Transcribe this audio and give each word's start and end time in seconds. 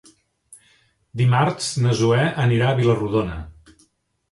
Dimarts 1.21 1.67
na 1.85 1.95
Zoè 2.01 2.25
anirà 2.47 2.73
a 2.73 2.81
Vila-rodona. 2.83 3.39